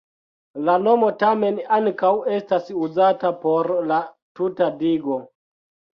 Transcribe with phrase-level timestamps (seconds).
[0.67, 4.01] La nomo tamen ankaŭ estas uzata por la
[4.41, 5.25] tuta digo.